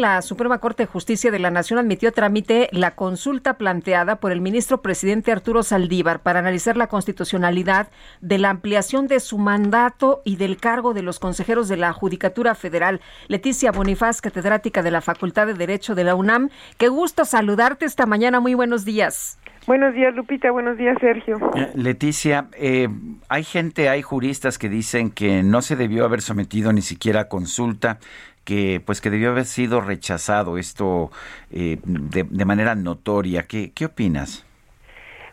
[0.00, 4.40] La Suprema Corte de Justicia de la Nación admitió trámite la consulta planteada por el
[4.40, 7.88] ministro presidente Arturo Saldívar para analizar la constitucionalidad
[8.22, 12.54] de la ampliación de su mandato y del cargo de los consejeros de la Judicatura
[12.54, 13.02] Federal.
[13.28, 16.48] Leticia Bonifaz, catedrática de la Facultad de Derecho de la UNAM.
[16.78, 18.40] Qué gusto saludarte esta mañana.
[18.40, 19.38] Muy buenos días.
[19.66, 20.50] Buenos días, Lupita.
[20.50, 21.38] Buenos días, Sergio.
[21.54, 22.88] Eh, Leticia, eh,
[23.28, 27.28] hay gente, hay juristas que dicen que no se debió haber sometido ni siquiera a
[27.28, 27.98] consulta
[28.44, 31.10] que pues que debió haber sido rechazado esto
[31.52, 33.44] eh, de, manera notoria.
[33.44, 34.46] ¿Qué, ¿Qué opinas?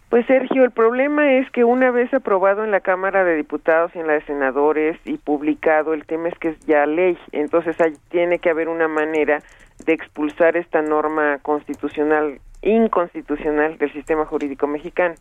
[0.09, 3.99] Pues Sergio, el problema es que una vez aprobado en la Cámara de Diputados y
[3.99, 7.93] en la de Senadores y publicado, el tema es que es ya ley, entonces hay,
[8.09, 9.41] tiene que haber una manera
[9.85, 15.15] de expulsar esta norma constitucional, inconstitucional del sistema jurídico mexicano.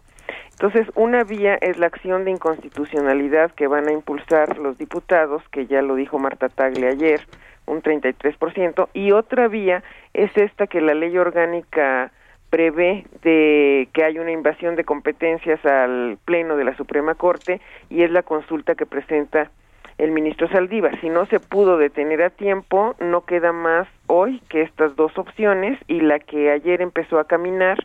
[0.53, 5.67] Entonces, una vía es la acción de inconstitucionalidad que van a impulsar los diputados, que
[5.67, 7.21] ya lo dijo Marta Tagle ayer,
[7.67, 9.83] un 33%, y otra vía
[10.15, 12.11] es esta que la ley orgánica
[12.51, 18.03] prevé de que hay una invasión de competencias al Pleno de la Suprema Corte y
[18.03, 19.51] es la consulta que presenta
[19.99, 21.01] el ministro Saldívar.
[21.01, 25.79] Si no se pudo detener a tiempo, no queda más hoy que estas dos opciones
[25.89, 27.79] y la que ayer empezó a caminar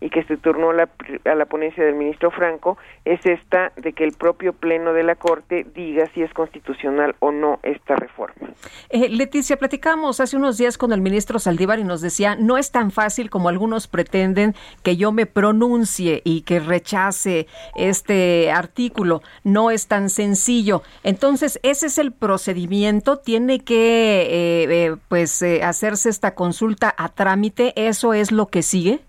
[0.00, 0.88] y que se turnó la,
[1.24, 5.14] a la ponencia del ministro Franco es esta de que el propio pleno de la
[5.14, 8.50] Corte diga si es constitucional o no esta reforma.
[8.90, 12.70] Eh, Leticia, platicamos hace unos días con el ministro Saldívar y nos decía, no es
[12.70, 19.70] tan fácil como algunos pretenden que yo me pronuncie y que rechace este artículo, no
[19.70, 20.82] es tan sencillo.
[21.04, 27.72] Entonces, ese es el procedimiento, tiene que eh, eh, pues hacerse esta consulta a trámite,
[27.76, 29.00] ¿eso es lo que sigue?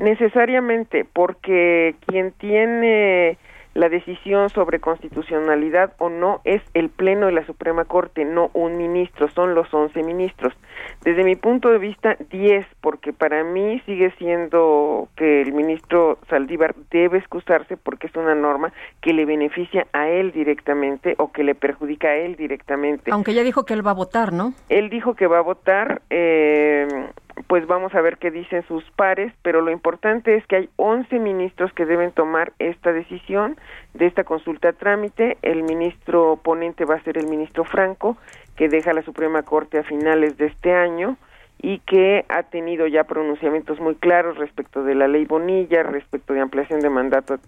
[0.00, 3.38] Necesariamente, porque quien tiene
[3.74, 8.76] la decisión sobre constitucionalidad o no es el Pleno de la Suprema Corte, no un
[8.76, 10.54] ministro, son los once ministros.
[11.04, 16.74] Desde mi punto de vista, diez, porque para mí sigue siendo que el ministro Saldívar
[16.90, 21.54] debe excusarse porque es una norma que le beneficia a él directamente o que le
[21.54, 23.12] perjudica a él directamente.
[23.12, 24.52] Aunque ya dijo que él va a votar, ¿no?
[24.68, 26.02] Él dijo que va a votar.
[26.10, 26.88] Eh,
[27.50, 31.18] pues vamos a ver qué dicen sus pares, pero lo importante es que hay 11
[31.18, 33.56] ministros que deben tomar esta decisión
[33.92, 35.36] de esta consulta trámite.
[35.42, 38.16] El ministro ponente va a ser el ministro Franco,
[38.54, 41.16] que deja la Suprema Corte a finales de este año
[41.60, 46.42] y que ha tenido ya pronunciamientos muy claros respecto de la ley Bonilla, respecto de
[46.42, 47.40] ampliación de mandato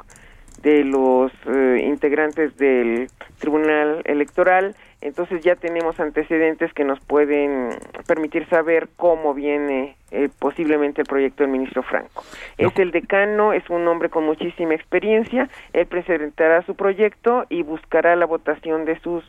[0.62, 3.06] de los eh, integrantes del
[3.38, 7.70] Tribunal Electoral entonces ya tenemos antecedentes que nos pueden
[8.06, 12.24] permitir saber cómo viene eh, posiblemente el proyecto del ministro Franco.
[12.56, 18.16] Es el decano, es un hombre con muchísima experiencia, él presentará su proyecto y buscará
[18.16, 19.24] la votación de sus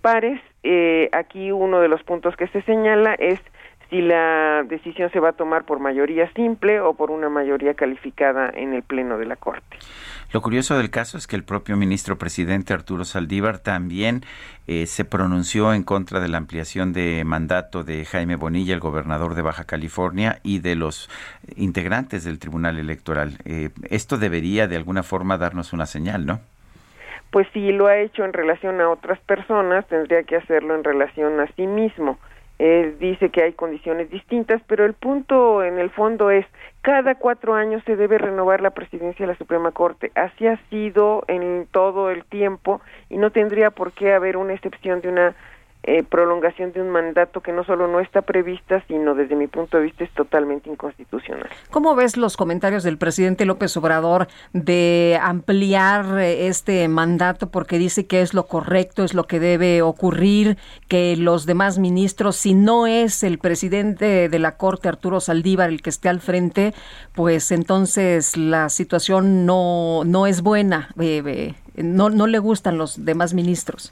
[0.00, 0.40] pares.
[0.62, 3.40] Eh, aquí uno de los puntos que se señala es
[3.90, 8.50] si la decisión se va a tomar por mayoría simple o por una mayoría calificada
[8.54, 9.78] en el Pleno de la Corte.
[10.30, 14.24] Lo curioso del caso es que el propio ministro presidente Arturo Saldívar también
[14.66, 19.34] eh, se pronunció en contra de la ampliación de mandato de Jaime Bonilla, el gobernador
[19.34, 21.08] de Baja California, y de los
[21.56, 23.38] integrantes del Tribunal Electoral.
[23.46, 26.40] Eh, esto debería de alguna forma darnos una señal, ¿no?
[27.30, 31.40] Pues si lo ha hecho en relación a otras personas, tendría que hacerlo en relación
[31.40, 32.18] a sí mismo
[32.58, 36.44] él dice que hay condiciones distintas, pero el punto en el fondo es
[36.82, 40.10] cada cuatro años se debe renovar la presidencia de la Suprema Corte.
[40.14, 45.00] Así ha sido en todo el tiempo y no tendría por qué haber una excepción
[45.00, 45.36] de una
[45.90, 49.78] eh, prolongación de un mandato que no solo no está prevista, sino desde mi punto
[49.78, 51.48] de vista es totalmente inconstitucional.
[51.70, 58.06] ¿Cómo ves los comentarios del presidente López Obrador de ampliar eh, este mandato porque dice
[58.06, 60.58] que es lo correcto, es lo que debe ocurrir,
[60.88, 65.80] que los demás ministros, si no es el presidente de la Corte, Arturo Saldívar, el
[65.80, 66.74] que esté al frente,
[67.14, 73.32] pues entonces la situación no, no es buena, eh, no, no le gustan los demás
[73.32, 73.90] ministros?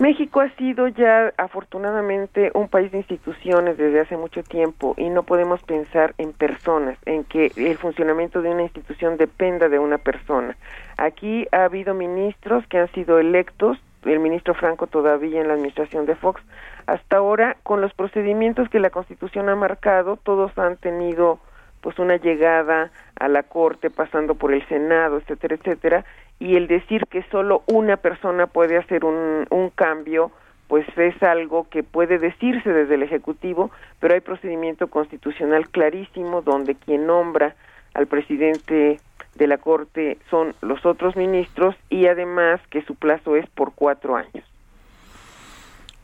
[0.00, 5.24] México ha sido ya afortunadamente un país de instituciones desde hace mucho tiempo y no
[5.24, 10.56] podemos pensar en personas, en que el funcionamiento de una institución dependa de una persona.
[10.96, 16.06] Aquí ha habido ministros que han sido electos el ministro Franco todavía en la administración
[16.06, 16.42] de Fox.
[16.86, 21.38] Hasta ahora, con los procedimientos que la Constitución ha marcado, todos han tenido
[21.82, 26.04] pues una llegada a la Corte pasando por el Senado, etcétera, etcétera,
[26.40, 30.32] y el decir que solo una persona puede hacer un, un cambio,
[30.66, 33.70] pues es algo que puede decirse desde el Ejecutivo,
[34.00, 37.54] pero hay procedimiento constitucional clarísimo donde quien nombra
[37.94, 38.98] al presidente
[39.34, 44.16] de la Corte son los otros ministros y además que su plazo es por cuatro
[44.16, 44.49] años.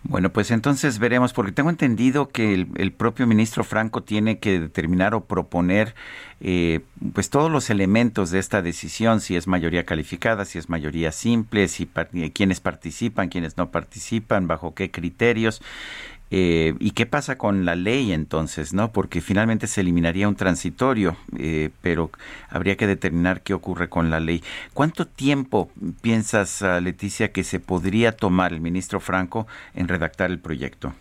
[0.08, 5.14] Bueno, pues entonces veremos, porque tengo entendido que el, propio ministro Franco tiene que determinar
[5.14, 5.96] o proponer
[6.40, 6.80] eh,
[7.12, 11.66] pues todos los elementos de esta decisión, si es mayoría calificada, si es mayoría simple,
[11.66, 15.60] si eh, quiénes participan, quiénes no participan, bajo qué criterios.
[16.30, 18.74] Eh, ¿Y qué pasa con la ley entonces?
[18.74, 22.10] no Porque finalmente se eliminaría un transitorio, eh, pero
[22.50, 24.42] habría que determinar qué ocurre con la ley.
[24.74, 25.70] ¿Cuánto tiempo
[26.02, 30.92] piensas, ah, Leticia, que se podría tomar el ministro Franco en redactar el proyecto?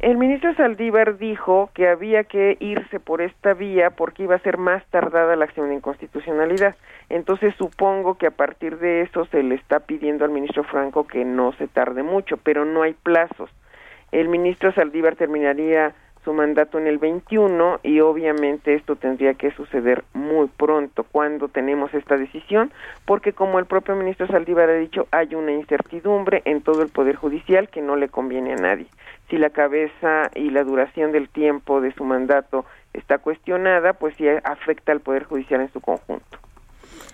[0.00, 4.58] El ministro Saldívar dijo que había que irse por esta vía porque iba a ser
[4.58, 6.76] más tardada la acción de inconstitucionalidad.
[7.08, 11.24] Entonces supongo que a partir de eso se le está pidiendo al ministro Franco que
[11.24, 13.50] no se tarde mucho, pero no hay plazos
[14.20, 15.92] el ministro Saldívar terminaría
[16.24, 21.92] su mandato en el 21 y obviamente esto tendría que suceder muy pronto cuando tenemos
[21.92, 22.72] esta decisión,
[23.04, 27.16] porque como el propio ministro Saldívar ha dicho, hay una incertidumbre en todo el Poder
[27.16, 28.86] Judicial que no le conviene a nadie.
[29.28, 34.26] Si la cabeza y la duración del tiempo de su mandato está cuestionada, pues sí
[34.28, 36.38] afecta al Poder Judicial en su conjunto.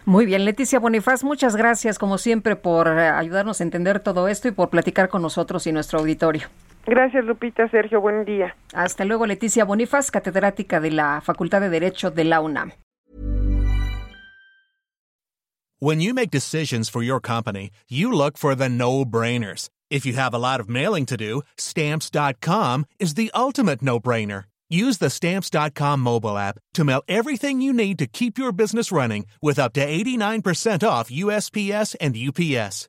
[0.05, 4.49] Muy bien, Leticia Bonifaz, muchas gracias como siempre por eh, ayudarnos a entender todo esto
[4.49, 6.49] y por platicar con nosotros y nuestro auditorio.
[6.91, 7.69] Gracias, Lupita.
[7.69, 8.57] Sergio, buen día.
[8.75, 12.73] Hasta luego, Leticia Bonifaz, catedrática de la Facultad de Derecho de la UNAM.
[15.79, 19.71] When you make decisions for your company, you look for the no-brainers.
[19.89, 24.47] If you have a lot of mailing to do, stamps.com is the ultimate no-brainer.
[24.69, 29.27] Use the stamps.com mobile app to mail everything you need to keep your business running
[29.41, 32.89] with up to 89% off USPS and UPS.